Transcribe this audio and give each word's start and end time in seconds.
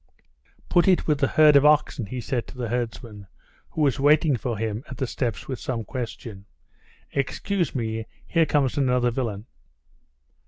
"Put 0.67 0.87
it 0.87 1.05
with 1.05 1.19
the 1.19 1.27
herd 1.27 1.55
of 1.55 1.63
oxen," 1.63 2.07
he 2.07 2.21
said 2.21 2.47
to 2.47 2.57
the 2.57 2.69
herdsman, 2.69 3.27
who 3.69 3.81
was 3.81 3.99
waiting 3.99 4.35
for 4.35 4.57
him 4.57 4.83
at 4.89 4.97
the 4.97 5.05
steps 5.05 5.47
with 5.47 5.59
some 5.59 5.83
question. 5.83 6.45
"Excuse 7.11 7.75
me, 7.75 8.07
here 8.25 8.47
comes 8.47 8.79
another 8.79 9.11
villain." 9.11 9.45